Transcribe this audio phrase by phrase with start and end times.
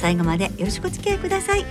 [0.00, 1.64] 最後までよろしくお付き合いください。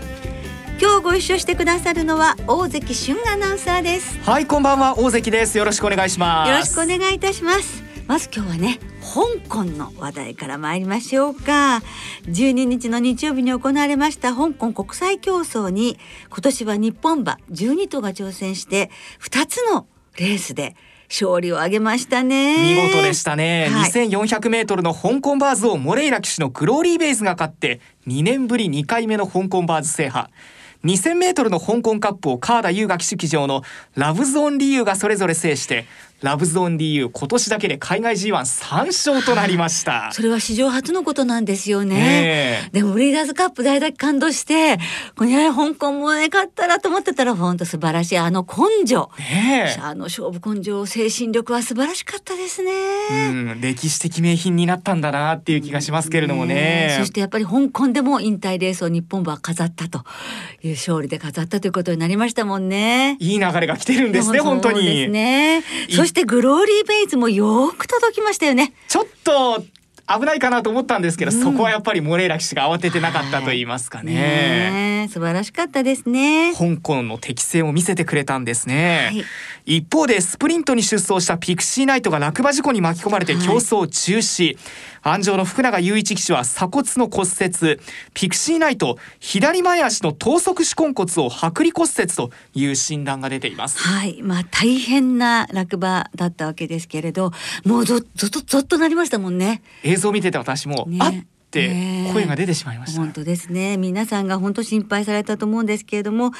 [0.79, 4.19] 今日ご一緒してくださるのは大関俊アナウンサーです。
[4.19, 4.99] はいこんばんは。
[4.99, 5.57] 大関です。
[5.57, 6.51] よろしくお願いします。
[6.51, 7.83] よろしくお願いいたします。
[8.05, 11.81] まず今日はね香港の話題から参りましょうか。
[12.25, 15.97] 12日の日曜日に行われました香港国際競争に
[16.29, 18.91] 今年は日本馬12頭が挑戦して
[19.21, 20.75] 2つのレースで
[21.09, 22.75] 勝利を挙げましたね。
[22.75, 23.91] 見事でしたね、はい。
[23.91, 30.29] 2400メートルの香港バーズをモレイラ騎手のグローリーベイズが勝って2年ぶり2回目の香港バーズ制覇。
[30.85, 33.63] 2000メートルの香港カップを川田優雅騎手騎乗の
[33.95, 35.85] ラブゾーンリーユがそれぞれ制して
[36.21, 41.95] ラブゾーンリーユ今年だけで海外 G13 勝となりましたそれは史上初のことなんですよね。
[41.95, 44.77] ねえでもブリーダーズカップ大だけ感動して、
[45.15, 49.09] これね香港もね勝ったらと思ってたら本当素晴らしいあの根性。
[49.19, 52.71] ねえあの勝負根性精神力は素晴らしかったですね。
[53.11, 56.95] うん、歴史的名品になったんだなっていう気がしますけれどもね。
[56.97, 60.03] そしてやっぱり香港でも引退レースを日本は飾ったと
[60.63, 63.17] いう勝利で飾ったということになりましたもんね。
[63.19, 65.09] いい流れが来てるんですね、本当に。
[65.09, 65.63] ね。
[66.07, 68.71] そしてグローリーベイズもよく届きましたよね。
[68.87, 69.61] ちょっと
[70.07, 74.13] 危ないかなと思ったんですけど、そこはやっぱりモレイラ騎手が慌ててなかったと言いますかね。
[74.13, 75.07] ねえ。
[75.09, 76.53] 素晴らしかったですね。
[76.53, 79.77] 香港の適性を見せてくれたんですね、はい。
[79.77, 83.45] 一方でスプリントに出走したピクシーナイトが落馬事故に巻き込まれてはい。
[83.45, 84.57] 競走中止、
[85.01, 87.79] 安城の福永雄一騎手は鎖骨の骨折。
[88.13, 93.79] ピクシーナイト左前足の等足手根骨を剥離骨折という診断が出ています。
[93.79, 97.31] はい、まあ大変な落馬だったわけですけれど、
[97.65, 99.61] もうぞぞっとぞっとなりましたもんね。
[99.83, 100.97] 映像を見てて私も、ね。
[101.01, 101.11] あっ
[101.49, 102.09] てね。
[102.13, 103.77] 声が出てしまいました、本当ですね。
[103.77, 106.31] 皆さんが本当心配されたと思うんですけれども、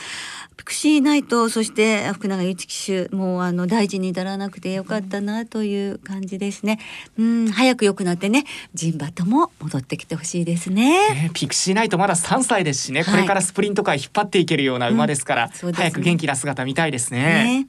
[0.58, 6.80] ピクシーナイトそして福永祐一騎手もうあの大事に至らなくてよかったなという感じですね。
[7.18, 11.10] うん、早く良くなってね、ジンバとも戻ってきてほしいですね。
[11.14, 13.16] ねピクシーナイトまだ3歳ですしね、はい。
[13.16, 15.74] これからスプリント界引っ張っていけるような馬ですから、うんね。
[15.74, 17.20] 早く元気な姿見たいですね。
[17.64, 17.68] ね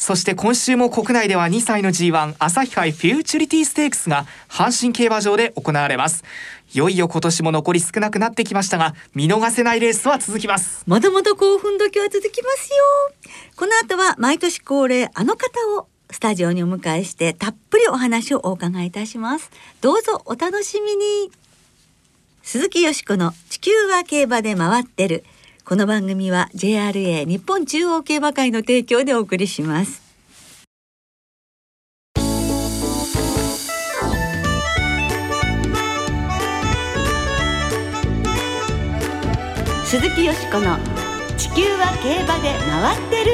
[0.00, 6.24] そして今週も国内では2歳の G1 朝日杯フューチュリティステークスが阪神競馬場で行われます
[6.72, 12.76] いよいよ今年も残り少なくなってきましたが見逃せないレースは続きますまだまだ興奮時は続きますよ。
[13.56, 15.46] この後は毎年恒例あの方
[15.78, 19.50] をスタジオにお迎えしてたっぷりお話をお伺いいたします。
[19.82, 21.30] どうぞお楽しみに。
[22.42, 25.24] 鈴木よしこの地球は競馬で回ってる。
[25.70, 30.02] この番組は JRA 日本中央競馬会の提供でお送りします。
[39.84, 40.76] 鈴木よしこの
[41.36, 43.32] 地球は競馬で回ってる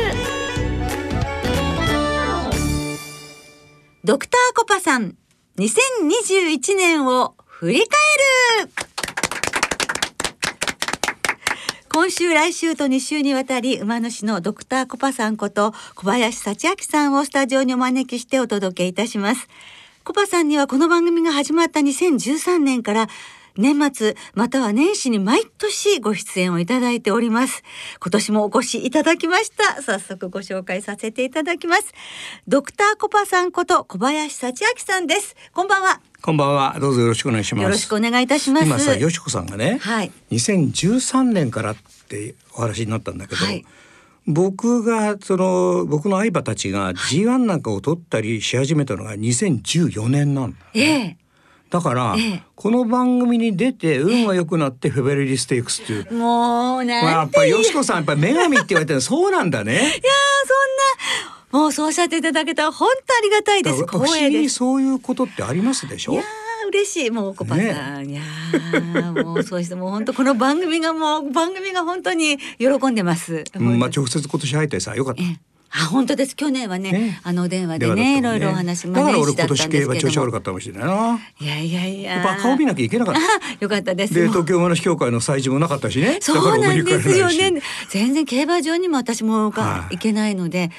[4.04, 5.16] ドクターコパさん
[5.56, 7.86] 2021年を振り返
[8.66, 8.85] る
[11.96, 19.48] 今週来週と2週にわたり馬主のドクターコパさんこと小林幸明さんをスタジオにお招きしてお届けいたします。
[20.04, 23.08] コパさんにはこの番組が始まった2013年から
[23.56, 27.62] 年末または年始に毎年ご出演をいただいております。
[27.98, 29.80] 今年もお越しいただきました。
[29.80, 31.94] 早速ご紹介させていただきます。
[32.46, 35.34] ドクターコパさんこと小林幸明さんです。
[35.54, 36.02] こんばんは。
[36.22, 36.77] こんばんは。
[36.81, 37.62] どうぞよろしくお願いします。
[37.65, 41.77] よろしくお願いいたします今さ、よしこさんがね、はい2013年からっ
[42.09, 43.65] てお話になったんだけど、はい
[44.28, 50.56] 僕がその僕の相場たちが G1 なんかを取ったりし始めたのが2014年なんだ。
[50.75, 51.16] ええ
[51.71, 56.14] だから、ええこの番組に出て運が良くなってフェベレリステークスっていう。
[56.14, 59.75] もうなんてまあ、やっぱりよしこさんやっぱり女神って言われてるのそうなんだね。
[59.75, 59.90] いや
[61.56, 63.85] もうそうおっしゃっていただけたら本当ありがたいです。
[63.87, 64.56] 光栄です。
[64.56, 66.14] そういうことってありますでしょ？
[66.14, 66.19] い
[66.69, 67.11] 嬉しい。
[67.11, 67.62] もうコパさ
[68.00, 73.44] ん、いやーもうそうしてもう本当この番組がもう番組が本当に喜んでます。
[73.55, 75.23] うんまあ直接今年入ってさよかった。
[75.23, 75.41] ええ。
[75.79, 76.37] あ本当です。
[76.37, 77.20] 去年はねね。
[77.25, 78.19] あのお電話で電話だったもんね。
[78.19, 81.19] いろいろお話だから俺今年競馬調子悪かったかもしれないな。
[81.41, 83.20] いやいやいややっぱ顔見なきゃいけなかった。
[83.20, 83.25] あ
[83.61, 84.14] よかったです。
[84.14, 86.19] で東京馬主協会の催事もなかったしね。
[86.20, 87.61] そうなんですよね。
[87.91, 89.97] 全然競馬場にも私もがはい。
[89.97, 90.70] 行けないので、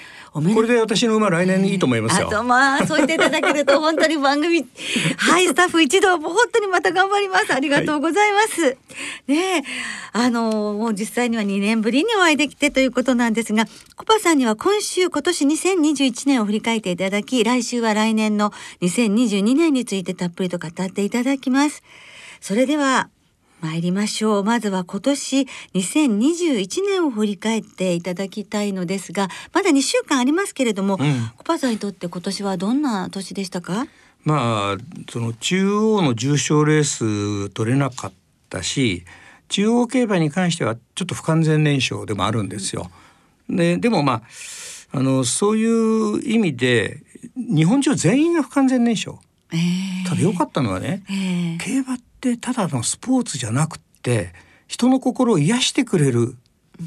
[0.42, 2.28] これで私の馬来年いいと思いますよ。
[2.28, 4.66] あとまあそう言っていただけると本当に番組
[5.18, 7.54] はいスタッフ一同本当にまた頑張ります。
[7.54, 8.78] ありがとうございます、
[9.28, 9.64] ねえ。
[10.14, 18.52] あのもう実際には2年ぶりにお会いできてということなんですがコパさんには今週今年2021年を振り返っていただき来週は来年の
[18.82, 21.84] 2022年についてたっぷりと語っていただきます。
[22.42, 23.10] それでは
[23.62, 24.44] 参りましょう。
[24.44, 31.32] まずは今年2021年を振り返っていただきたいのですがまだ2週間ありますけれども、うん。
[31.38, 33.88] コパさんにとって今年はどんな年でしたか？
[34.24, 34.78] まあ
[35.10, 38.14] その中央の重賞レース取れなかっ
[38.50, 39.06] たし
[39.48, 42.92] 中央競馬に関してはちょっと不完全燃焼でもあるんですよ。
[43.50, 44.24] ででもま
[44.92, 47.02] ああのそういう意味で
[47.36, 49.18] 日本中全員が不完全燃焼。
[49.52, 54.34] えーただ良かったのはね、えー競馬ってただのスポーツじゃなくって
[54.68, 56.36] 人の心を癒してくれる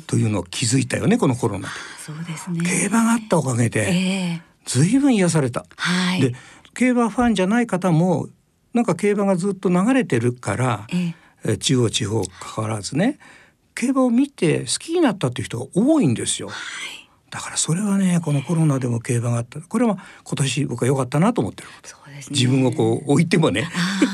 [0.07, 1.75] というのを気づいたよねこのコロナで。
[2.05, 5.65] そうですね競馬があったおかげでえー随分癒された。
[5.77, 6.35] はいで
[6.75, 8.29] 競馬ファンじゃない方も
[8.73, 13.19] なんか競馬がずっと流れてるから、えーえ中央地方関わらずね
[13.75, 16.51] 競馬を見て好きになったっていう人が多いんですよ。
[17.31, 19.61] だからそれはねこのコロナでも競馬があった。
[19.61, 21.69] これは今年僕は良かったなと思ってる。
[21.85, 22.37] そうですね。
[22.37, 23.69] 自分をこう置いてもね。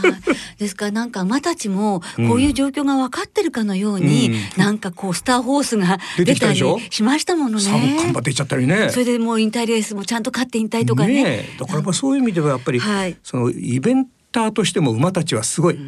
[0.58, 0.86] ですか？
[0.86, 4.62] らなんか馬たちもこういう状況が分かってるかのように、うん。
[4.62, 8.22] なんかこうスターホースが出たりしましたもの三冠馬ね。
[8.22, 8.90] 出ちゃったりね。
[8.90, 11.22] それでもう引退レースもちゃんと勝って引退とかね。
[11.26, 11.56] え。
[11.58, 13.16] だからやっぱそういう意味ではやっぱり、はい。
[13.22, 15.78] そのイベンターとしても馬たちはすごい。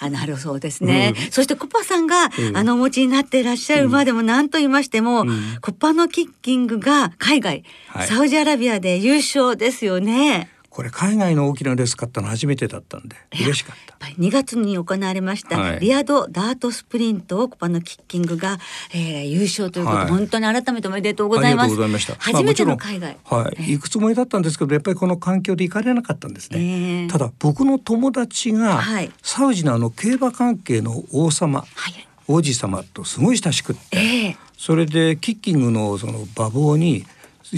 [0.00, 1.30] あなるそうですね、うん。
[1.32, 2.56] そしてコパさんが、うん。
[2.56, 5.28] あのお持ちになっていらっしゃる馬でも何と言いましても、ん。
[5.62, 8.06] コパのキッキングが海外、はい。
[8.06, 10.50] サウジアラビアで優勝ですよね。
[10.76, 14.06] これ海外の大きなレース勝ったの初めてだったんで嬉しかった。
[14.06, 18.58] やっぱり2月に行われました、はいリアドダートスプリントをコパのキッキングが、
[18.92, 21.64] えー優勝ということで、はい本当に改めておめでとうございます。
[21.64, 22.14] ありがとうございました。
[22.18, 23.14] 初めてのまあ海外。
[23.14, 26.58] もちろんはい、行くつもりだったんですけど、やっぱりこの環境で行かれなかったんですね。
[26.58, 37.06] ええただ僕の友達が、はいサウジのあの競馬関係の王様、はい王子様とすごい親しくって、ええそれでキッキングのその馬房に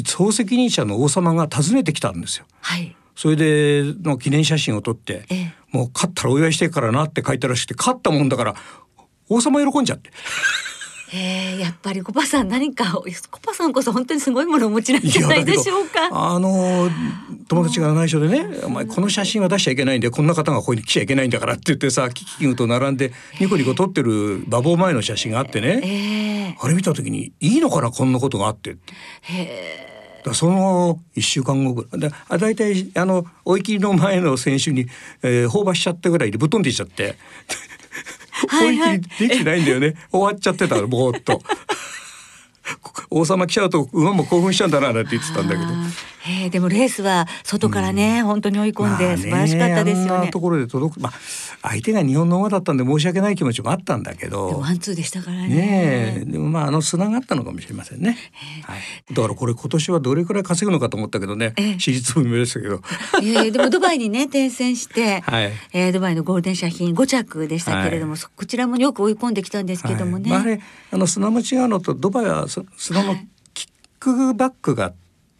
[0.05, 2.45] 総責任者の王様が訪ねてきたんですよ。
[2.61, 2.95] はい。
[3.19, 8.55] それでの記念写真を撮って、ええもう勝ったらお祝いしてるからなって書いたらしくて勝ったもんだから
[9.29, 10.11] 王様喜んじゃって。
[11.13, 16.11] えー、やっぱりコパさん何かコパさんこそ本当にすごいものをお持ちなんじゃないでしょうか。
[16.13, 16.89] あの
[17.49, 28.93] 友達が内緒でね「お前この写真は出しちゃいけないんでこんな方がここに来ちゃいけないんだから」って言ってさキキキングと並んでニコニコ撮ってる馬房前の写真があってね、えあれ見た時に「いいのかなこんなことがあって」って。
[29.27, 29.98] ー、
[30.35, 32.11] その1週間後ぐらい。
[32.11, 34.87] であ大体あの追い切りの前の選手に、
[35.23, 37.17] えー、放馬しちゃったぐらいでぶっ飛んでいっちゃって。
[38.63, 39.95] 追い切りできてないんだよね。
[40.13, 41.43] 終わっちゃってたのぼーっと。
[43.11, 45.69] 王様来ちゃうと馬も興奮しちゃうんだななんて言ってたんだけど。
[46.29, 50.11] あーえー、でもレースは外からね、本当に追い込んまあねで素晴らしかったですよね。
[50.13, 50.39] あんなと。
[50.41, 51.13] ころで届く、まあ、
[51.63, 54.59] 相手が日本の馬だったんで申し訳ない気持ちもあったんだけど。
[54.61, 55.49] ワンツーでしたからね。
[55.49, 58.17] ねえでもまああの砂があったのかもしれませんね、
[58.65, 61.79] はい、だからこれ今年はどれくらい稼ぐのかと思ったけどねええ。
[61.79, 62.81] 私立分明でしたけど。
[63.21, 65.53] いやいやでもドバイにね 転戦して、はい。
[65.73, 70.31] えードバイのゴールデン車品5着でしたけれども、そこちらもよく追い込んできたんですけどもね。
[70.31, 70.41] はい。
[70.41, 70.61] まあ、あれ
[70.93, 73.17] あの砂も違うのとドバイはそ砂の
[73.55, 74.93] キックバックが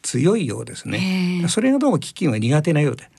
[0.03, 1.49] 強いようですね、ええ。
[1.49, 3.11] それがどうもキッキンは苦手なようで。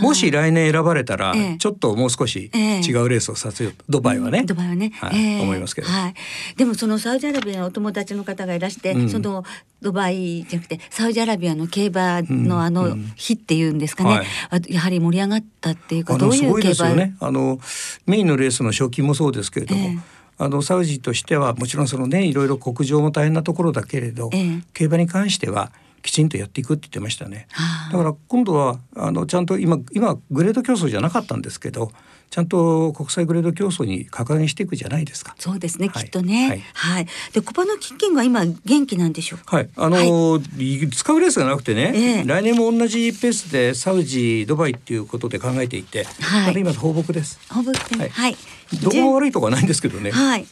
[0.00, 1.56] もし来年選ばれたら、ええ。
[1.58, 2.80] ちょっともう少しええ。
[2.80, 5.42] 違うレースをさせようとドバイはね、ドバイはね、はいええ。
[5.42, 5.88] 思いますけど。
[5.88, 6.14] はい。
[6.56, 9.10] でもそのサウジアラビアのお友達の方がいらして、うん。
[9.10, 9.44] その
[9.82, 13.12] ドバイじゃなくてサウジアラビアの競馬のあのうん。
[13.16, 14.26] 日っていうんですかね、はい。
[14.50, 17.16] あやはり盛り上がったっていうかあどういのすごいでう競馬すよね。
[17.18, 17.58] あの
[18.06, 19.98] メインのレースの賞金もそうですけれども、ええ。
[20.38, 24.62] あのサウジとしてはもちろんそのねいろいろ国情も大変なところだけれど、ええ。
[24.72, 27.46] 競馬に関してはきちんとやっていくって言ってましたね。
[27.52, 31.90] はあだから今度はあのちゃんと今今グレード競争じゃなかったんですけど、
[32.30, 35.34] ちゃんと国際グレード競争に格上げしていくじゃないですか。
[35.38, 36.48] そうですね、はいきっとね。
[36.48, 37.06] はいはい。
[37.32, 39.56] でコパのキッキングは今元気なんでしょうか？
[39.56, 47.40] はい、あのー使うレースがなくてね、ええ来年も同じペースでサウジドバイっていうことで考えていて、はい今放牧です。
[47.50, 47.98] ほぼはい。
[47.98, 48.36] はいはい。
[48.82, 50.10] どこも悪いとこはないんですけどね。
[50.10, 50.46] はい。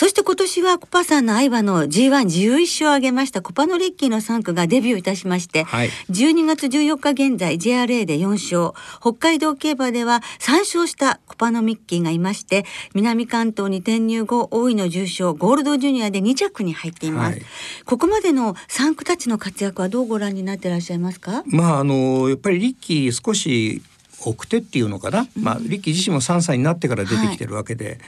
[0.00, 5.90] そして今年はコパさんの愛馬の G111 勝を挙げましたコパノリッキーの3区がデビューいたしまして、はい。
[6.08, 8.72] 12月14日現在 JRA で4勝。
[9.02, 12.64] 北海道競馬では3勝したコパノミッキーがいまして
[12.94, 17.42] 南関東に転入後大井の重賞ゴールドジュニアで2着に入っています、はい。
[17.84, 21.42] ここまでの3区たちの活躍はどうご覧になってらっしゃいますか？
[21.44, 23.82] まああのやっぱりリッキー少し
[24.24, 27.98] 奥手っていうのかな、まあリッキー自身も3歳になってから出てきてるわけで、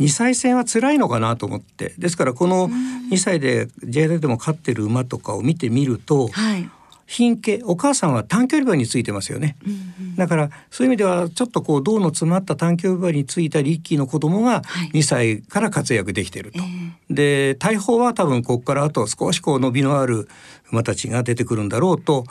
[0.00, 1.94] 2歳戦は辛いのかなと思って。
[1.98, 2.68] ですからこの
[3.10, 6.70] 2歳で JR でも勝ってる馬とかを見てみると、はい。
[7.08, 9.56] 品系お母さんは短距離馬についてますよね、
[10.16, 14.90] だからそういう意味ではちょっとこう銅の詰まった短距離馬についたリッキーの子供がはい。
[14.90, 16.58] 2歳から活躍できてると。
[17.08, 20.28] で大砲は多分ここからあと少しこう伸びのある
[20.72, 22.24] 馬たちが出てくるんだろうと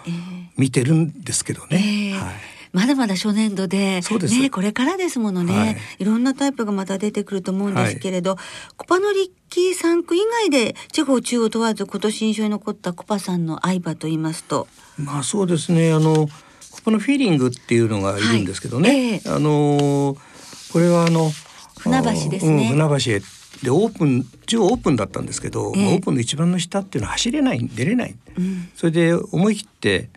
[0.58, 2.12] 見てるんですけどね。
[2.12, 2.20] ええ。
[2.20, 5.78] はいまだまだ初年度でねこれからですものね、はい。
[6.00, 8.36] い、ろんなタイプがまた出てくると思うんですけれど、
[8.76, 14.68] コパノリッキー3区以外で地方中央問わず今年印象に残ったコパさんの愛馬と言いますと。
[14.98, 15.94] まあそうですね。
[15.94, 16.32] あのこ
[16.84, 19.22] このフィーリングっていうのがいるんですけどね、はいええ。
[19.28, 20.18] あの
[20.74, 21.32] これはあの
[21.80, 22.72] 船橋ですね。
[22.74, 23.22] うん、船橋へ
[23.64, 25.96] でオープン一応オープンだったんですけど、ええ。
[25.96, 28.70] オープンの一番の下っていうのは走れない出れない、ん。
[28.76, 30.10] それで思い切って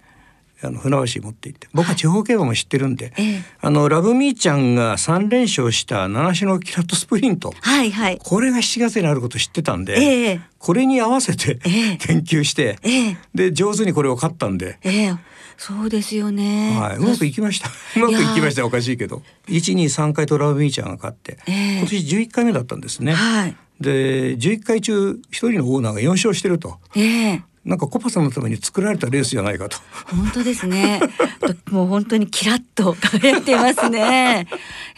[0.61, 3.43] あの船橋に持って行って僕は地方競馬も知ってるんで、ええ。
[3.61, 8.19] あのラブミーちゃんが3連勝した七種のキラットスプリントはいはい。
[8.23, 10.41] これが7月にあること知ってたんで、ええ。
[10.59, 11.97] これに合わせてええ。
[11.99, 13.19] 研究して、ええ。
[13.35, 15.17] で上手にこれを勝ったんで、ええ。
[15.57, 17.69] そうですよね、はい、うまくいきました。
[17.97, 18.65] うまくいきました。
[18.65, 19.23] おかしいけど。
[19.49, 21.79] 一二三回とラブミーちゃんが勝って、ええ。
[21.79, 23.13] 今年十一回目だったんですね。
[23.13, 23.57] はい。
[23.81, 26.79] で、十一回中一人のオーナーが四勝してると。
[26.97, 29.79] ええなんかコパさんのために作られたレースじゃないかと。
[30.07, 31.01] 本当ですね。
[31.41, 34.47] と もう本当にキラッと輝いていますね。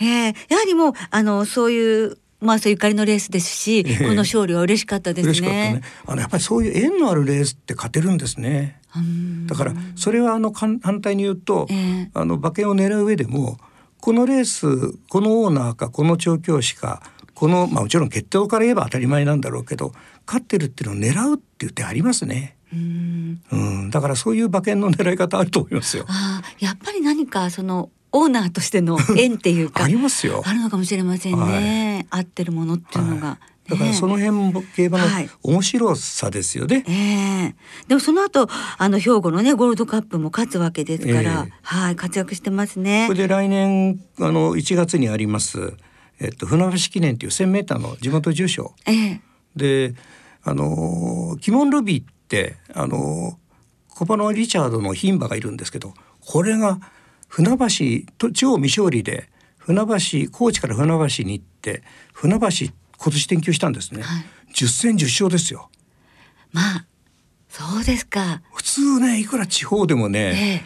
[0.01, 5.49] ええやはりもうあのそういうまあそういうゆかりのレースですし、ええこの勝利は嬉しかったですね。
[5.49, 5.83] ね。
[6.07, 8.81] あのやっぱりそういう縁のあるレースって勝てるんですね。
[8.97, 13.59] うんだからそれはあの反対に言うと、ええあの馬券を狙う上でも
[14.01, 17.03] このレースこのオーナーかこの調教師か
[17.35, 19.93] このまあもちろん決闘から言えば当たり前なんだろうけど
[20.31, 22.57] 勝ってるっていうのを狙うっていう手ありますね。
[22.73, 26.05] うんうん、だからそういう馬券の狙い方あると思いますよ。
[26.07, 30.45] ああやっぱり何かそのオーナーとしての 縁っていうかありますよ。
[30.47, 32.07] あるのかもしれませんね。
[32.11, 33.27] 合ってるものっていうのが。
[33.29, 36.85] はいだからそのね辺も競馬のはい面白さですよね。
[36.89, 36.93] え
[37.51, 37.55] え
[37.87, 43.21] でもその後あの兵庫のねゴールドカップも勝つわけですから、ええはい活躍してますねこれ。
[43.21, 45.75] で来年あの1月にあります、
[46.19, 49.21] えっと、船橋記念っていう1,000メーターの地元重賞ええ
[49.55, 49.95] で
[50.43, 53.39] あのキモンルビーってあの
[53.89, 56.79] コパノリチャードの牝馬がいるんですけどこれが
[57.29, 59.29] 船橋と地方未勝利で
[59.59, 61.83] 船橋高知から船橋に行って
[62.13, 62.47] 船橋
[62.97, 64.25] 今年転休したんですね、はい。
[64.55, 65.71] 10戦10勝ですよ。
[66.53, 66.87] まあ
[67.49, 68.43] そうですか。
[68.53, 70.65] 普通ねいくら地方でもね、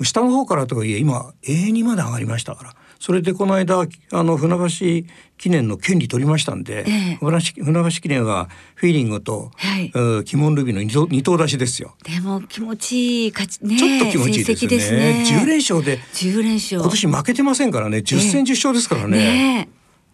[0.00, 0.04] ええ。
[0.04, 3.80] 下の方からとはいえ今 A2 まで上がりましたからそれでこの間
[4.12, 7.18] あの船橋記念の権利取りましたんで、ええ。
[7.20, 7.40] 船
[7.84, 9.90] 橋記念はフィーリングと、はい。
[9.94, 11.94] うんキモンルビーの二頭出しですよ。
[12.02, 14.76] でも気持ちいい勝ちねちょっと気持ちいいですよね。
[14.76, 15.24] ですね。
[15.42, 16.80] 10連勝で10連勝。
[16.80, 17.98] 今年負けてませんからね。
[17.98, 19.68] 10戦10勝ですからね,、ね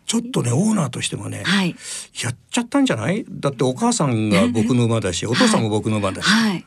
[0.06, 1.74] ちょっとねオーナーとしてもね、えはい。
[2.22, 3.24] やっちゃったんじゃない？
[3.30, 6.66] だってお母さんが僕の馬だしお父さんも僕の馬だし、はい。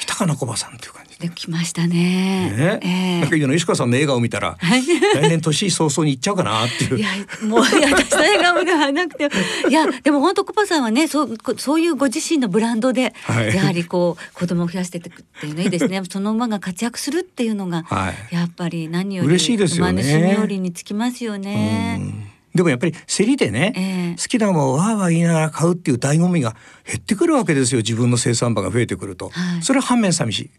[0.00, 1.28] 来たかなコバさんっていう感じで。
[1.28, 2.50] できましたね。
[2.50, 3.20] ね、ええ。
[3.20, 4.82] なんか今の石川さんの笑顔見たら来
[5.28, 6.98] 年年早々に行っちゃうかなっていう。
[6.98, 7.08] いや
[7.46, 9.28] もういや私の笑顔ではなくて
[9.68, 13.54] いやでも本当コパさんはねそうこそういうご自身のブランドで、はい。
[13.54, 16.02] やはりこう子供を増やしていくっていうのいいですね。
[16.08, 18.34] その馬が活躍するっていうのが、はい。
[18.34, 19.92] やっぱり何より嬉しいですよね。
[19.92, 21.98] 馬主冥利につきますよね。
[22.00, 22.24] うん。
[22.54, 23.80] でもやっぱり競りでね、え
[24.14, 24.16] え。
[24.20, 26.56] 好きな馬をわーわー言いながら買うっていう醍醐味が
[26.86, 27.78] 減ってくるわけですよ。
[27.78, 29.62] 自分の生産馬が増えてくると、はい。
[29.62, 30.50] それは反面寂しい、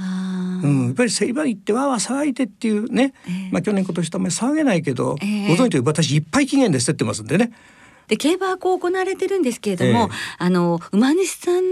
[0.00, 3.50] うん、やっぱり競り場に行ってわーわー騒いでっていうね、ええ。
[3.52, 5.48] まあ去年今年とあんまり騒げないけど、ええ。
[5.48, 7.50] ご存知と私いっぱい期限で競ってますんでね。
[8.06, 10.16] で競馬はこう行われてるんですけれども、ええ。
[10.38, 11.62] あの馬主さん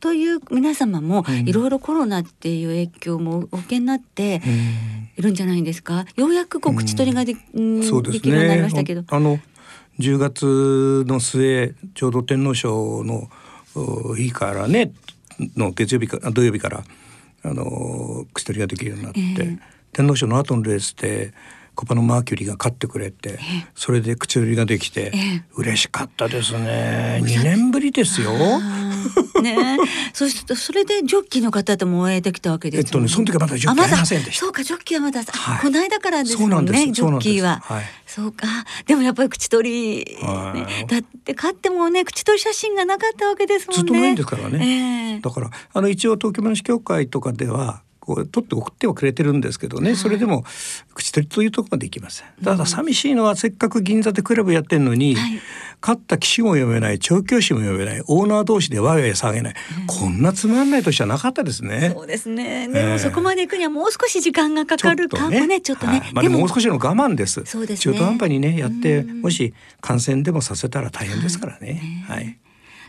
[0.00, 1.48] という皆様もうん。
[1.48, 4.40] いろいろコロナっていう影響もお受けになって
[5.16, 6.06] いるんじゃないんですか？
[6.16, 9.04] ようやくこう口取りがで,、うん、そうですできるようになりねましたけど。
[9.08, 9.38] あの
[9.98, 13.28] 10月の末ちょうど天皇賞の
[13.74, 14.92] お日からね
[15.56, 16.82] の月曜日かあ土曜日から
[17.44, 19.58] あの口取りができるようになって、ええ。
[19.92, 21.34] 天皇賞の後のレースで
[21.74, 23.38] コパのマーキュリーが勝ってくれて、
[23.74, 25.44] それで口取りができて、ええ。
[25.56, 27.20] 嬉しかったですね。
[27.22, 28.32] 2年ぶりですよ。
[29.38, 29.78] あね。
[30.12, 34.46] そしてそれでジョッキーの方ともお会いできたわけですえっとねその時はまだジョッキーありませんでした。
[34.46, 35.60] そうかジョッキーはまだ、はい。
[35.60, 37.60] この間からですもんねジョッキーは。
[37.62, 38.46] はい、そうか。
[38.86, 40.86] でもやっぱり口取り、はい。
[40.86, 43.78] だって買ってもね口取り写真がなかったわけですもんね。
[43.78, 45.20] ずっとないんですからね、ええ。
[45.20, 50.44] だからあの一応東京話協会とかではこう取って送ってはくれてるんですけどね、それでも
[50.94, 52.26] 口取りというところまでいきません。
[52.44, 55.40] ただ寂しいのはせっかく銀座でクラブやってるのに、はい
[55.82, 59.54] 勝った騎士も読めない調教師も読めないオーナー同士でわいわい騒げない、
[59.86, 61.92] こんなつまんない年はなかったですね。
[61.94, 62.68] そうですね。
[62.68, 62.92] でええ。
[62.92, 66.12] もそこまで行くにはもう少し時間がかかるかもねちょっとね、はい。
[66.14, 67.44] まあ、でももう少しの我慢です。
[67.44, 67.94] そうですね。
[67.94, 69.20] 中途半端にねやってうん。
[69.22, 72.38] もし感染でもさせたら大変ですからね、はい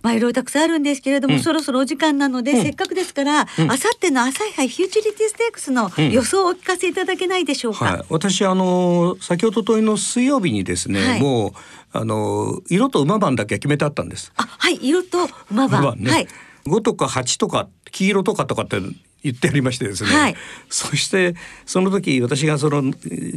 [0.03, 1.41] まあいろいろたくさんあるんですけれども、うん。
[1.41, 2.61] そろそろお時間なので、うん。
[2.61, 3.71] せっかくですから、うん。
[3.71, 6.11] あさっての朝日杯フューチュリティステークスのうん。
[6.11, 7.85] 予想をお聞かせいただけないでしょうか？
[7.85, 11.21] はい、私あの先ほどといの水曜日にですね、はい。
[11.21, 11.51] もう
[11.93, 14.33] あの色と馬番だけは決めてあったんです。
[14.35, 16.27] あはい色と馬番、馬番ね、はい。
[16.65, 18.81] 5とか8とか黄色とかとかって
[19.23, 20.35] 言ってありましてですね、はい。
[20.69, 22.83] そしてその時私がその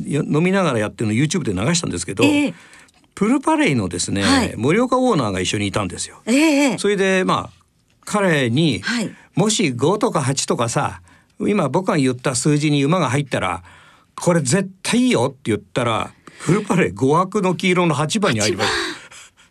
[0.05, 2.55] よ飲みながらやってるのを YouTube で流したんですけど、ええ
[3.17, 4.55] プルパレイのですね、はい。
[4.57, 6.21] 森岡オーナーが一緒にいたんですよ。
[6.27, 7.65] ええそれでまあ
[8.05, 9.11] 彼に、はい。
[9.35, 11.01] もし5とか8とかさ
[11.41, 13.65] 今僕が言った数字に馬が入ったら
[14.15, 18.71] これ絶対いいよって言ったらフルパレー5枠の黄色の8番に入ります。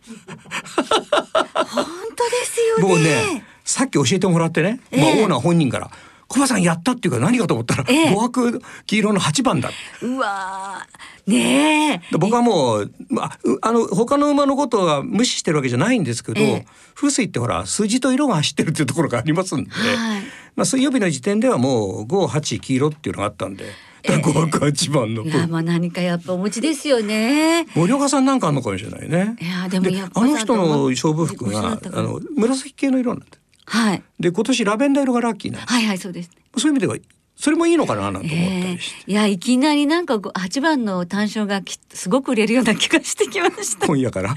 [0.06, 2.82] 本当ですよね。
[2.88, 5.90] もうねさっき教えてもらってね、まあ、ええオーナー本人から
[6.28, 8.10] 「小林さんやった」っていうか何かと思ったら、ええ。
[8.10, 9.70] 5枠黄色の8番だ。
[10.02, 11.30] うわー。
[11.30, 12.12] ねえ。
[12.12, 16.66] で僕はもう、まあ、うあの他の馬のことは無視してるわけじゃないんですけど、ええ。
[16.94, 20.22] 風水ってほら数字と色が走ってるっていうところがありますんで、はい。
[20.56, 23.66] まあ、水曜日の時点ではもう58黄色っていうのがあったんで
[24.04, 27.66] 5枠8番の、いやまあ何かやっぱお持ちですよね。
[27.74, 29.36] 森岡さんなんかあんのかもしれないね。
[29.40, 33.26] いやでもやっぱあの人の勝負服があの紫系の色なんだ
[33.66, 36.30] はいで今年ラベンダー色がラッキーなんですはいはいそうです。
[36.56, 36.96] そういう意味では
[37.36, 43.86] それもいいのかななんて思ったえりして、えいやいきなりなんかご八番の単勝がきすごく売れるような気がしてきました。
[43.86, 44.34] 今夜から。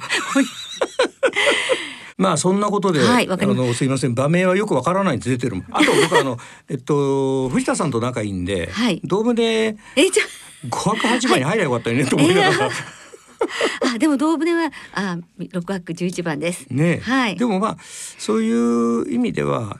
[2.17, 5.65] まあそんなことで、はいあのすいません場名はよくわからないんで出てるもん。
[5.71, 10.23] あと僕あのえっと藤田さんと仲いいんで、はいドームでえじゃ
[10.69, 12.65] 五泊八番に入ればよかったよねと思いながら。
[12.65, 12.69] あ
[13.95, 15.17] あでも動物はあ
[15.51, 16.65] 六枠十一番です。
[16.69, 17.35] ね、はい。
[17.35, 17.77] でもまあ
[18.17, 19.79] そういう意味では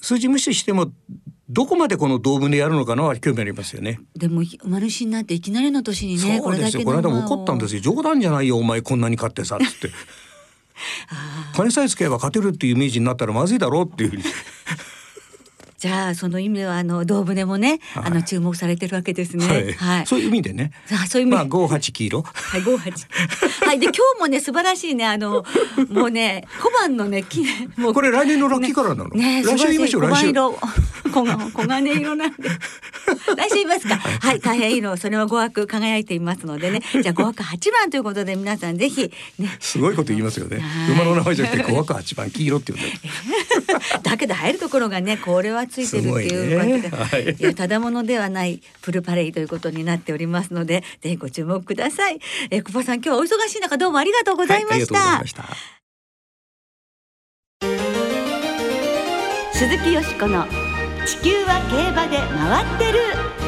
[0.00, 0.90] 数字無視しても
[1.48, 4.00] どこまでこの同分でやるのかなは興味ありますよね。
[4.16, 7.80] でも馬主になっていきなりの年にねこそうれだけですよこの間も怒ったんですよ。
[7.80, 9.90] 冗談じゃないよお前こんなに勝ってさっつって。
[11.54, 14.24] 金さえつければ勝てるっていうイメージになったらまずいだろうっていうふうに
[15.78, 19.46] じゃあその意味ではあの動物もね、はいあの注目されてるわけですね。
[19.46, 20.06] はい、はい。
[20.06, 21.36] そういう意味でねあそういう意味。
[21.36, 23.06] まあ五八黄色はい、五八。
[23.66, 25.44] はい、で、今日もね、素晴らしいね、あの、
[25.90, 27.44] もうね、小判のね、き、
[27.76, 27.94] もう。
[27.94, 30.52] これ来年のラッキーカラーなの、ね、来週言いましょう来週色。
[31.12, 32.48] 黄金、色なんで。
[33.36, 33.96] 来週言いますか？
[33.96, 36.80] はい、大変いいの、それは五枠輝いていますのでね。
[37.02, 39.10] じゃあ、五枠八番ということで、皆さんぜひ。
[39.38, 39.56] ね。
[39.60, 46.96] すごいこと言いますよねはい馬の名前じゃなくて五枠八番黄色って言うんだよだけど入るところがねこれはついてるっていうわけで、ね。
[46.96, 47.36] はい。
[47.38, 52.18] いやただものではないプルパレイということになっておりますのでぜひご注目ください。
[52.50, 54.98] えー、小葉さん今日はお忙しい中どうもありがとうございました。
[54.98, 55.76] はいありがとうございました。
[59.58, 60.46] 鈴木よしこの
[61.06, 63.46] 地球は競馬で回ってる。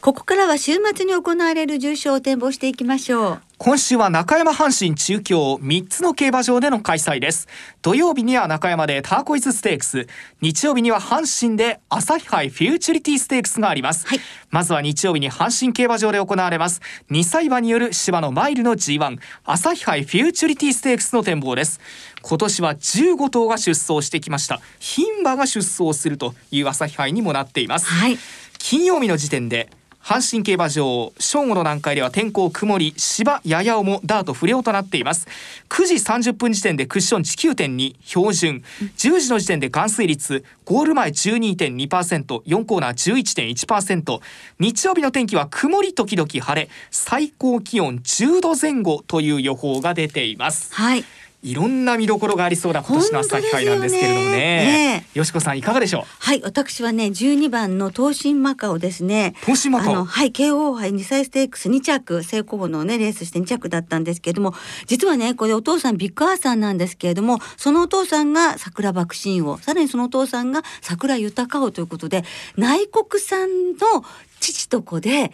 [0.00, 7.46] ここからは週末に行われる重賞を展望していきましょう今週は中山阪神中京3つの競馬場での開催です。
[7.82, 10.06] 土曜日には中山でターコイズステークス。
[10.40, 14.20] 日曜日には阪神で朝日杯フューチュリティステークスがあります、はい。
[14.48, 16.80] まずは日曜日に阪神競馬場で行われます。
[17.10, 21.80] 2歳馬による芝のマイルの G1 朝日杯フューチュリティステークスの展望です。
[22.22, 24.62] 今年は15頭が出走してきました。
[24.78, 27.84] 牝馬が出走するという朝日杯にもなっています。
[27.84, 28.16] はい。
[28.56, 29.68] 金曜日の時点で
[30.02, 35.28] 阪神競馬場正午の段階では天候曇り芝やや重ダート不良となっています。
[35.68, 38.64] 9時30分時点でクッション値9.2標準。
[38.96, 44.20] 10時の時点で含水率ゴール前 12.2%4 コーナー11.1%
[44.58, 46.68] 日曜日の天気は曇り時々晴れ。
[46.90, 50.74] 最高気温10度前後という予報が出ています。
[50.74, 51.04] はい。
[51.42, 54.36] いろんな見どころがありそうな今年の朝日杯なんですけれどもね。
[54.36, 56.02] ねよしこさんいかがでしょう？
[56.18, 59.34] はい私はね12番の東進マカオですね。
[59.40, 59.92] 東進マカオ。
[59.92, 64.52] あのはい慶応杯2歳ステークス2着成功のねレースして2着だったんですけれども
[64.86, 72.22] 実はねこれお父さんビッグアーサーなんですけれどもそのお父さんが桜爆心王さらにそのお父さんが桜豊王ということで
[72.56, 74.04] 内国産の
[74.40, 75.32] 父と子で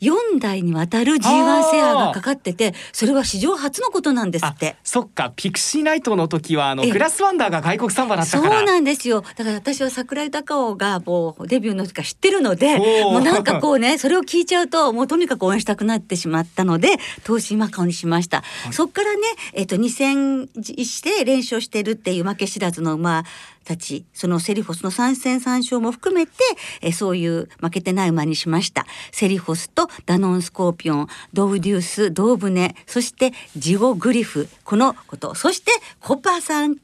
[0.00, 4.76] 4代にわたる G1 セアがかかっててそれは史上初のことなんですって。
[4.82, 5.32] そっか。
[5.36, 6.90] ピクシーナイトの時はあのええ。
[6.90, 9.22] グラスワンダーが外国サンバだったそうからなんですよ。
[9.22, 19.20] だから私は桜井孝雄がもうデビューの時から知ってるのでもうなんかこうねそれを聞いちゃうともうとにかく応援したくなってしまったので東進マカオにしました、そっからね
[19.52, 23.24] えっ、と2戦して連勝してるっていう負け知らずの馬
[23.64, 26.32] たちそのセリフォスの3戦3勝も含めて
[26.80, 28.86] えそういう負けてない馬にしました。
[29.12, 35.34] セリフォスとダノンスコーピオンドウデュースドウブネそしてジゴグリフこのこと。
[35.34, 36.76] そしてコパさん。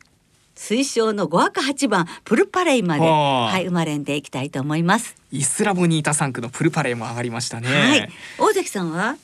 [0.55, 3.51] 推奨の5枠8番プルパレイまで、はあ。
[3.51, 5.15] はい、馬連でいきたいと思います。
[5.31, 9.19] イスラボニータ3区のプルパレーも上がりましたね、はい、大関さんは？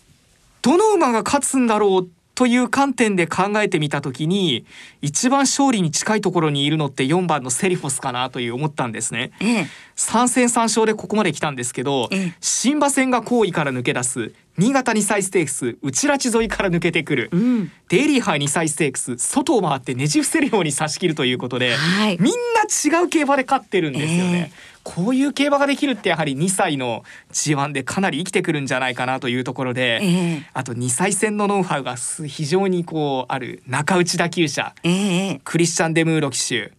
[0.61, 2.09] どの馬が勝つんだろう
[2.43, 4.67] という観点で考えてみた時に
[5.01, 9.31] 一番勝利に近いところにいるのって4番のセリフォスかなという思ったんですね。
[9.39, 9.67] ええ。
[9.95, 12.35] 3戦3勝でここまで来たんですけどええ。
[12.41, 17.71] 新馬戦が後位から抜け出す新潟2歳ステークス内拉致沿いから抜けてくる、うん。
[17.89, 22.19] デイリーハイ2歳ステークス外を回ってねじ伏せるように差し切るということで、はい。
[22.21, 24.53] みんな違う競馬で勝ってるんですよね。
[24.53, 30.47] えこういう競馬ができるってやはり2歳の G1 でかなり生きてくるんじゃないかなというところで、ええ。
[30.53, 36.73] あと2歳戦のノウハウがす非常にこうある中内田厩舎ええクリスチャン・デムーロ騎手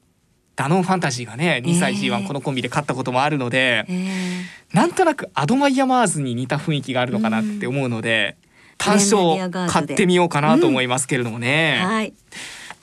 [0.55, 8.37] ダノンファンタジーがね2歳ええ G1 このコンビで勝ったこともあるので、えなんとなくアドマイヤマーズに似た雰囲気があるのかなって思うので、
[8.77, 9.19] 単勝
[9.69, 12.13] 買ってみようかなと思いますけれどもね、えはい。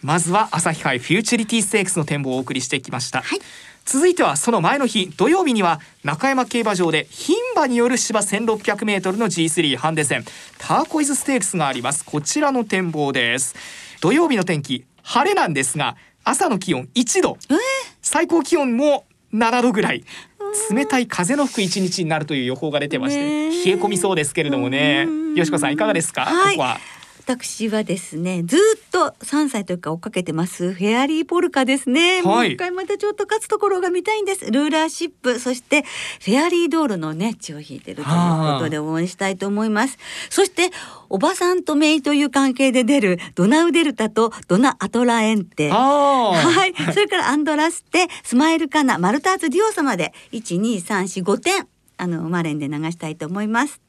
[0.03, 3.41] まずは朝日杯フューチュリティステークスの展望をお送りしてきました、はい
[3.93, 10.25] 続いてはその前の日土曜日には中山競馬場で牝馬による芝 1600m の G3 ハンデ戦。
[10.59, 12.05] ターコイズステークスがあります。
[12.05, 13.57] こちらの展望です。
[14.01, 17.37] 土曜日の天気晴れなんですが朝の気温1度。
[17.51, 17.55] え
[18.01, 20.05] 最高気温も7度ぐらい。
[20.71, 25.07] 冷たい風の吹く一日になるという予報が出てまして、冷え込みそうですけれどもね。
[25.09, 25.35] うん。
[25.35, 26.55] よしこさんいかがですか、はい。
[26.55, 26.79] ここは
[27.37, 30.73] 私はですねずっと3歳というか追っかけてます。
[30.73, 34.51] フェアリーポルカですね、もうはい一回またちょっと勝つところが見たいんです。
[34.51, 35.39] ルーラーシップ。
[35.39, 35.83] そして
[36.25, 39.97] フェアリードールのね血を引いてるということで応援したいと思います。
[40.29, 40.71] そして
[41.09, 45.71] おばさんとメイという関係で出るドナウデルタとドナアトラエンテ。
[45.71, 53.81] はい、それからアンドラステ、スマイルカナ、マルターズディオ様で一二三四五点あのマレンで流したいと思います。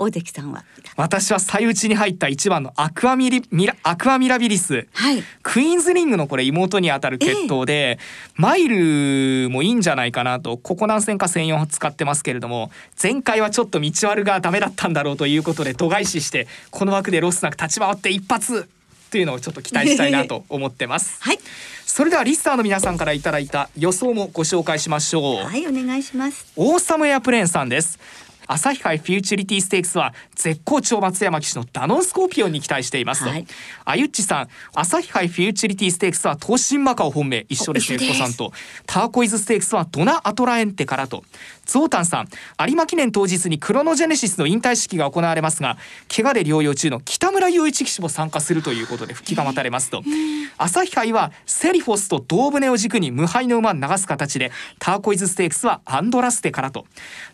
[0.00, 0.64] 大関さんは、
[0.96, 7.98] 私は最内に入った一番のアクアミリミラアクアミラビリスはい、クイーンズリングのこれ妹にあたる血統で、
[8.34, 18.68] マイルもいいんじゃないかなとここ何戦か千四使ってますけれども前回はちょっと道悪がダメだったんだろうということで度外視してこの枠でロスなく立ち回って一発
[19.10, 21.18] というのをちょっと期待したいなと思ってます。
[21.20, 21.38] はい、
[21.84, 25.44] それではリスナーの皆さんからいただいた予想もご紹介しましょう。
[25.44, 26.46] はい、お願いします。
[26.56, 27.98] オーサムエアプレーンさんです
[28.52, 33.22] 朝日杯フューチュリティステークスは絶好調松山騎手のダノンスコーピオンに期待しています。
[33.22, 33.46] と、はい。
[33.84, 37.46] あゆっちさん朝日杯フューチュリティステークスは東進マカオ本命。
[37.48, 38.52] 一緒ですゆっこさんと。
[38.86, 41.22] ターコイズステークスはドナアトラエンテからと。
[41.64, 42.28] ゾウタンさん
[42.66, 45.78] 有馬記念当日にクロノジェネシスの引退式が行われますが
[46.12, 50.02] 怪我で療養中の北村雄一騎手も参加するということで復帰が待たれますと。
[50.58, 56.86] 朝日杯はセリフォスとドーブネを軸に無敗の馬を流す形でターコイズステークスはアンドラステからと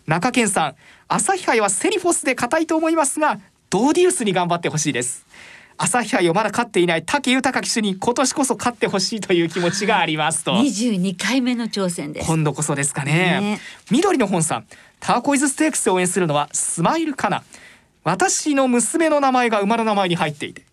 [0.07, 0.75] 中堅さん
[1.09, 3.39] 朝日杯はセリフォスで硬いと思いますが
[3.69, 5.25] ドーディウスに頑張ってほしいです。
[5.79, 10.53] 朝日杯をまだ勝っていない武豊騎手に今年こそ勝ってほしいという気持ちがありますと。
[10.53, 12.27] 二十二回目の挑戦です。
[12.27, 13.11] 今度こそですかね。
[13.11, 13.59] ね。
[13.91, 14.67] 緑の本さん
[15.01, 17.43] ターコイズステークスで応援するのはスマイルカナ。
[18.05, 20.63] 私の娘の名前が馬の名前に入っていて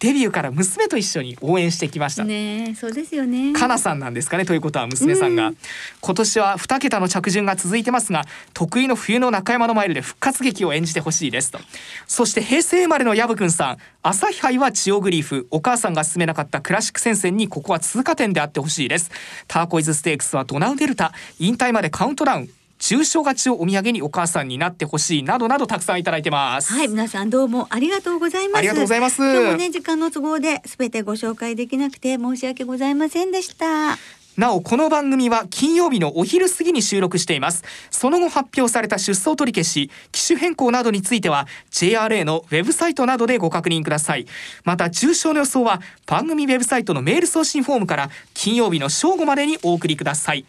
[0.00, 3.52] デビューから娘と一緒に応援してきました、ねえ、そうですよね。
[3.52, 5.52] かなさんなんですかねということは娘さんが、
[6.00, 11.58] 今年は2桁の着順が続いてますが得意の冬の中山のマイルで復活劇を演じてほしいですと。
[12.06, 13.76] そして平成生まれのヤブくんさん。
[14.02, 15.46] 朝日杯はチオグリーフ。
[15.50, 19.10] お母さんが進めなかったクラシック戦線にここは通過点であってほしいです。
[19.46, 21.12] ターコイズステークスはドナウデルタ。
[21.38, 28.58] 引退までカウントダウン重賞勝ちをお土産にお母さんになってほしいなどなどたくさんいただいてます、はい、皆さんどうもありがとうございます。
[28.58, 29.22] ありがとうございます。
[29.22, 33.98] 今日もね、時間の都合で全てご紹介できなくて申し訳ございませんでした。
[34.36, 37.62] なおこの番組は金曜日のお昼過ぎに収録しています。
[37.90, 44.26] その後発表された出走取り消し機種変更などについては JRA のウェブサイトなどでご確認ください。
[44.64, 50.46] また重賞の予想は番組ウェブサイトのメール送信フォームから金曜日の正午までにお送りください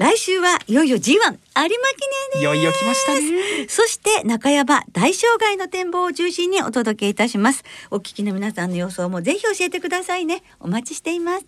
[0.00, 1.76] 来週はいよいよ G1 有馬記念で
[2.32, 2.38] す。
[2.38, 3.20] いよいよ来ましたね
[3.68, 7.62] そして中山大障害の展望を中心にお届けいたします。
[7.90, 10.42] お聞きの皆さんの予想もぜひ教えてくださいね。
[10.58, 11.44] お待ちしています。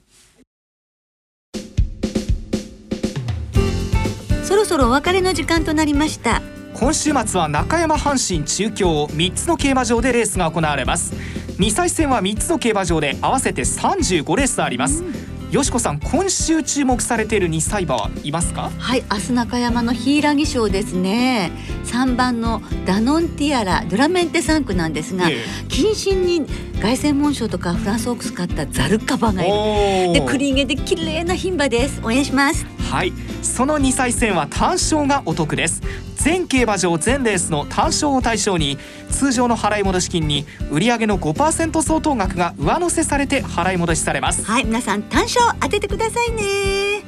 [4.44, 6.42] そろそろお別れの時間となりました。
[6.74, 11.14] 今週末は中山阪神中京3つの競馬場でレースが行われます
[11.58, 18.70] 2歳戦は3つの競馬場で合わせて35レースあります、うんよしこさん今週注目されている2歳馬はいますか？
[18.78, 21.52] はい明日中山のヒイラギ賞ですね。
[21.84, 26.46] 3番のダノンティアラドラメンテ3区なんですが、えー、謹慎に
[26.80, 30.14] 凱旋門賞とかフランスオークス買ったザルカバがいる。
[30.14, 32.00] でクリーゲで綺麗な牝馬です。
[32.02, 33.14] 応援しますはい。
[33.40, 35.80] その2歳戦は単勝がお得です。
[36.16, 38.76] 全競馬場全レースの単勝を対象に
[39.08, 44.44] 通常の払い戻し金に売上の5%相当額が上乗せされて払い戻しされます。
[44.44, 47.02] はい皆さん単勝当ててくださいね。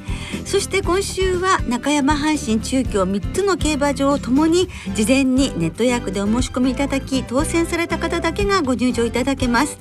[0.46, 9.76] そして今週は中山阪神中京3つの競馬場をともに事前にネット予約でお申し込みいただき当選された方だけがご入場いただけます。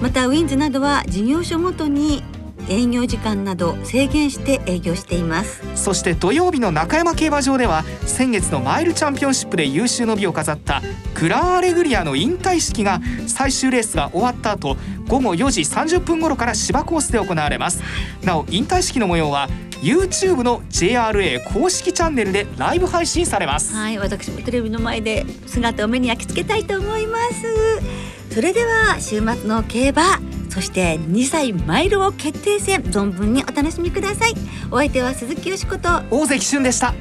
[0.00, 2.22] またウィンズなどは事業所ごとに
[2.68, 5.62] 営業時間など制限して営業しています。
[5.74, 10.82] そして土曜日の中山競馬場では先月のマイルチャンピオンシップで優秀の美を飾った
[11.14, 14.76] グランアレグリアの引退式が最終レースが終わった後
[15.08, 17.82] 午後4時30分頃から芝コースで行われます。
[18.22, 19.48] なお引退式の模様は
[19.82, 23.74] YouTube の JRA 公式チャンネルでライブ配信されます。
[23.74, 28.34] はい私もテレビの前で姿を目に焼き付けたいと思います。
[28.34, 34.34] それでは週末の競馬そして2歳マイルを決定戦存分にお楽しみください。
[34.70, 35.88] お相手は鈴木よしこと。
[36.10, 36.92] 大関俊でした。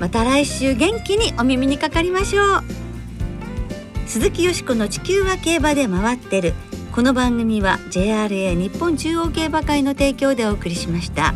[0.00, 2.62] また来週元気にお耳にかかりましょう。
[4.06, 6.54] 鈴木よしこの地球は競馬で回ってる。
[6.92, 11.34] この番組は JRA 日本中央競馬会の提供でお送りしました。